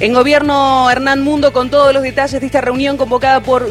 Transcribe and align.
En 0.00 0.14
gobierno, 0.14 0.90
Hernán 0.90 1.20
Mundo, 1.20 1.52
con 1.52 1.68
todos 1.68 1.92
los 1.92 2.02
detalles 2.02 2.40
de 2.40 2.46
esta 2.46 2.62
reunión 2.62 2.96
convocada 2.96 3.40
por 3.40 3.66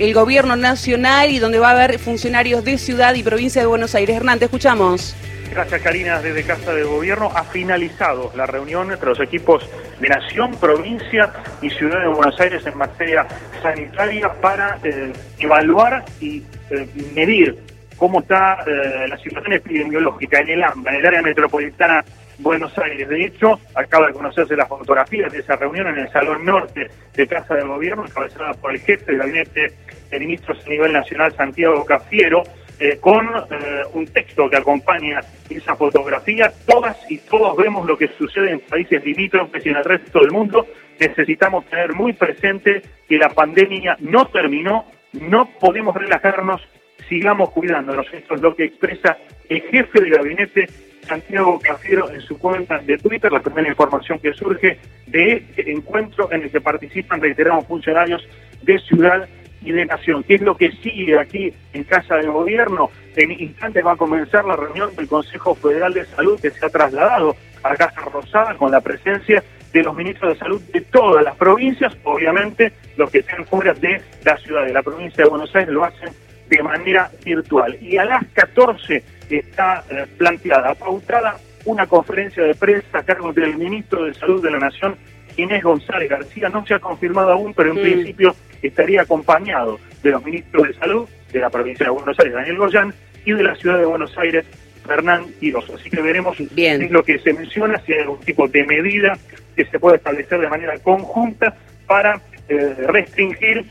el 0.00 0.12
gobierno 0.12 0.56
nacional 0.56 1.30
y 1.30 1.38
donde 1.38 1.60
va 1.60 1.68
a 1.68 1.70
haber 1.70 2.00
funcionarios 2.00 2.64
de 2.64 2.78
ciudad 2.78 3.14
y 3.14 3.22
provincia 3.22 3.62
de 3.62 3.68
Buenos 3.68 3.94
Aires. 3.94 4.16
Hernán, 4.16 4.40
te 4.40 4.46
escuchamos. 4.46 5.14
Gracias, 5.52 5.80
Karina. 5.80 6.20
Desde 6.20 6.42
Casa 6.42 6.74
de 6.74 6.82
Gobierno 6.82 7.30
ha 7.32 7.44
finalizado 7.44 8.32
la 8.34 8.46
reunión 8.46 8.90
entre 8.90 9.08
los 9.10 9.20
equipos 9.20 9.70
de 10.00 10.08
Nación, 10.08 10.50
Provincia 10.56 11.32
y 11.62 11.70
Ciudad 11.70 12.00
de 12.00 12.08
Buenos 12.08 12.40
Aires 12.40 12.66
en 12.66 12.76
materia 12.76 13.28
sanitaria 13.62 14.32
para 14.40 14.80
eh, 14.82 15.12
evaluar 15.38 16.04
y 16.20 16.42
eh, 16.70 16.88
medir 17.14 17.56
cómo 17.96 18.18
está 18.18 18.64
eh, 18.66 19.06
la 19.06 19.16
situación 19.18 19.52
epidemiológica 19.52 20.40
en 20.40 20.48
el 20.48 20.64
AMBA, 20.64 20.90
en 20.90 20.96
el 20.96 21.06
área 21.06 21.22
metropolitana 21.22 22.04
Buenos 22.38 22.76
Aires. 22.78 23.08
De 23.08 23.24
hecho, 23.24 23.58
acaba 23.74 24.06
de 24.06 24.12
conocerse 24.12 24.56
las 24.56 24.68
fotografías 24.68 25.32
de 25.32 25.40
esa 25.40 25.56
reunión 25.56 25.88
en 25.88 25.98
el 25.98 26.12
Salón 26.12 26.44
Norte 26.44 26.88
de 27.14 27.26
Casa 27.26 27.54
de 27.54 27.64
Gobierno, 27.64 28.06
encabezada 28.06 28.54
por 28.54 28.72
el 28.72 28.80
jefe 28.80 29.06
del 29.06 29.18
gabinete 29.18 29.72
de 30.10 30.20
ministros 30.20 30.64
a 30.64 30.68
nivel 30.68 30.92
nacional, 30.92 31.34
Santiago 31.34 31.84
Cafiero, 31.84 32.44
eh, 32.80 32.98
con 33.00 33.26
eh, 33.26 33.82
un 33.94 34.06
texto 34.06 34.48
que 34.48 34.56
acompaña 34.56 35.20
esa 35.50 35.74
fotografía. 35.74 36.52
Todas 36.64 36.96
y 37.10 37.18
todos 37.18 37.56
vemos 37.56 37.84
lo 37.86 37.98
que 37.98 38.06
sucede 38.16 38.52
en 38.52 38.60
países 38.60 39.04
limítrofes 39.04 39.66
y 39.66 39.70
en 39.70 39.76
el 39.76 39.84
resto 39.84 40.20
del 40.20 40.30
mundo. 40.30 40.64
Necesitamos 41.00 41.66
tener 41.66 41.92
muy 41.94 42.12
presente 42.12 42.82
que 43.08 43.18
la 43.18 43.30
pandemia 43.30 43.96
no 43.98 44.26
terminó, 44.28 44.84
no 45.12 45.48
podemos 45.58 45.96
relajarnos, 45.96 46.62
sigamos 47.08 47.50
cuidándonos. 47.50 48.06
Esto 48.12 48.36
es 48.36 48.42
lo 48.42 48.54
que 48.54 48.66
expresa 48.66 49.18
el 49.48 49.60
jefe 49.62 50.00
del 50.00 50.10
gabinete 50.10 50.68
Santiago 51.08 51.58
Cafiero 51.58 52.10
en 52.10 52.20
su 52.20 52.38
cuenta 52.38 52.78
de 52.78 52.98
Twitter, 52.98 53.32
la 53.32 53.40
primera 53.40 53.68
información 53.68 54.18
que 54.18 54.32
surge 54.34 54.78
de 55.06 55.32
este 55.32 55.72
encuentro 55.72 56.30
en 56.30 56.42
el 56.42 56.50
que 56.50 56.60
participan, 56.60 57.20
reiteramos, 57.20 57.66
funcionarios 57.66 58.22
de 58.62 58.78
Ciudad 58.80 59.28
y 59.62 59.72
de 59.72 59.86
Nación. 59.86 60.22
¿Qué 60.22 60.34
es 60.34 60.42
lo 60.42 60.56
que 60.56 60.70
sigue 60.82 61.18
aquí 61.18 61.52
en 61.72 61.84
Casa 61.84 62.16
de 62.16 62.28
Gobierno? 62.28 62.90
En 63.16 63.32
instantes 63.32 63.84
va 63.84 63.92
a 63.92 63.96
comenzar 63.96 64.44
la 64.44 64.56
reunión 64.56 64.94
del 64.94 65.08
Consejo 65.08 65.54
Federal 65.54 65.94
de 65.94 66.04
Salud 66.04 66.38
que 66.40 66.50
se 66.50 66.64
ha 66.64 66.68
trasladado 66.68 67.34
a 67.62 67.74
Casa 67.74 68.02
Rosada 68.12 68.54
con 68.56 68.70
la 68.70 68.80
presencia 68.80 69.42
de 69.72 69.82
los 69.82 69.96
ministros 69.96 70.34
de 70.34 70.38
salud 70.38 70.60
de 70.72 70.80
todas 70.82 71.24
las 71.24 71.36
provincias, 71.36 71.92
obviamente 72.04 72.72
los 72.96 73.10
que 73.10 73.18
están 73.18 73.44
fuera 73.46 73.74
de 73.74 74.00
la 74.24 74.36
ciudad 74.38 74.64
de 74.64 74.72
la 74.72 74.82
provincia 74.82 75.24
de 75.24 75.30
Buenos 75.30 75.54
Aires 75.54 75.72
lo 75.72 75.84
hacen 75.84 76.10
de 76.48 76.62
manera 76.62 77.10
virtual. 77.24 77.76
Y 77.80 77.96
a 77.96 78.04
las 78.04 78.24
14 78.32 79.02
está 79.30 79.84
eh, 79.90 80.06
planteada, 80.16 80.74
pautada 80.74 81.36
una 81.64 81.86
conferencia 81.86 82.42
de 82.42 82.54
prensa 82.54 82.98
a 82.98 83.02
cargo 83.02 83.32
del 83.32 83.56
ministro 83.56 84.04
de 84.04 84.14
Salud 84.14 84.42
de 84.42 84.50
la 84.50 84.58
Nación, 84.58 84.96
Inés 85.36 85.62
González 85.62 86.08
García. 86.08 86.48
No 86.48 86.64
se 86.66 86.74
ha 86.74 86.78
confirmado 86.78 87.32
aún, 87.32 87.52
pero 87.54 87.72
en 87.72 87.82
principio 87.82 88.34
estaría 88.62 89.02
acompañado 89.02 89.78
de 90.02 90.10
los 90.10 90.24
ministros 90.24 90.68
de 90.68 90.74
Salud 90.74 91.08
de 91.32 91.40
la 91.40 91.50
provincia 91.50 91.84
de 91.84 91.90
Buenos 91.90 92.18
Aires, 92.18 92.34
Daniel 92.34 92.56
Goyán, 92.56 92.94
y 93.24 93.32
de 93.32 93.42
la 93.42 93.54
ciudad 93.56 93.78
de 93.78 93.84
Buenos 93.84 94.16
Aires, 94.16 94.46
Fernán 94.86 95.26
Quiroz. 95.38 95.68
Así 95.70 95.90
que 95.90 96.00
veremos 96.00 96.38
Bien. 96.54 96.90
lo 96.90 97.02
que 97.02 97.18
se 97.18 97.34
menciona, 97.34 97.78
si 97.84 97.92
hay 97.92 98.00
algún 98.00 98.20
tipo 98.20 98.48
de 98.48 98.64
medida 98.64 99.18
que 99.54 99.66
se 99.66 99.78
pueda 99.78 99.96
establecer 99.96 100.40
de 100.40 100.48
manera 100.48 100.78
conjunta 100.78 101.54
para 101.86 102.22
eh, 102.48 102.74
restringir 102.86 103.66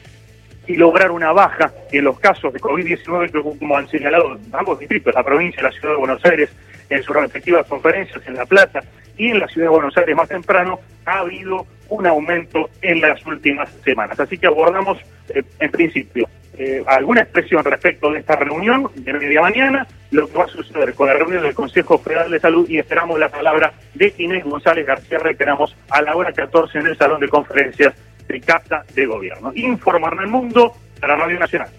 y 0.68 0.76
lograr 0.76 1.12
una 1.12 1.32
baja 1.32 1.72
en 1.92 2.04
los 2.04 2.20
casos 2.20 2.54
de 2.54 2.60
COVID-19, 2.60 3.58
como 3.58 3.78
han 3.78 3.88
señalado 3.88 4.38
ambos 4.52 4.80
distritos, 4.80 5.14
la 5.14 5.24
provincia 5.24 5.60
y 5.62 5.64
la 5.64 5.72
ciudad 5.72 5.94
de 5.94 6.00
Buenos 6.00 6.26
Aires, 6.26 6.50
en 6.90 7.04
sus 7.04 7.16
respectivas 7.16 7.66
conferencias 7.68 8.26
en 8.28 8.36
La 8.36 8.46
Plata 8.46 8.82
y 9.18 9.32
en 9.32 9.40
la 9.40 9.48
ciudad 9.48 9.68
de 9.68 9.76
Buenos 9.76 9.98
Aires 9.98 10.16
más 10.16 10.30
temprano, 10.30 10.80
ha 11.06 11.20
habido 11.20 11.66
un 11.90 12.06
aumento 12.06 12.70
en 12.82 13.02
las 13.02 13.26
últimas 13.26 13.70
semanas. 13.84 14.20
Así 14.20 14.38
que 14.38 14.48
abordamos, 14.48 14.98
eh, 15.30 15.44
en 15.60 15.72
principio, 15.72 16.28
eh, 16.58 16.84
alguna 16.88 17.22
expresión 17.22 17.64
respecto 17.64 18.12
de 18.12 18.20
esta 18.20 18.36
reunión 18.36 18.90
de 18.96 19.14
media 19.14 19.42
mañana, 19.42 19.88
lo 20.12 20.28
que 20.28 20.38
va 20.38 20.46
a 20.46 20.48
suceder 20.48 20.94
con 20.96 21.08
la 21.08 21.14
reunión 21.14 21.44
del 21.44 21.54
Consejo 21.54 22.00
Federal 22.00 22.32
de 22.32 22.40
Salud 22.40 22.68
y 22.68 22.80
esperamos 22.80 23.20
la 23.20 23.30
palabra 23.30 23.74
de 23.94 24.14
Inés 24.18 24.44
González 24.44 24.86
García, 24.86 25.20
reiteramos, 25.20 25.76
a 25.90 26.02
la 26.02 26.16
hora 26.16 26.32
14 26.32 26.80
en 26.80 26.88
el 26.88 26.98
Salón 26.98 27.20
de 27.20 27.30
Conferencias 27.30 27.94
de 28.28 28.42
Casa 28.42 28.84
de 28.94 29.06
Gobierno. 29.06 29.52
Informar 29.56 30.14
en 30.14 30.20
el 30.20 30.28
mundo 30.28 30.74
para 31.00 31.16
Radio 31.16 31.40
Nacional. 31.40 31.70